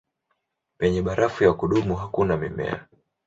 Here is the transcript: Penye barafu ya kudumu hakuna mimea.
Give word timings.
Penye 0.77 1.01
barafu 1.01 1.43
ya 1.43 1.53
kudumu 1.53 1.95
hakuna 1.95 2.37
mimea. 2.37 2.87